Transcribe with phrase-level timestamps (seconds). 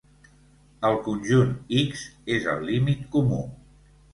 [0.89, 2.07] El conjunt "X"
[2.39, 3.43] és el límit comú.